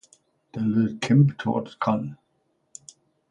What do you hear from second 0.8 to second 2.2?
et kæmpe tordenskrald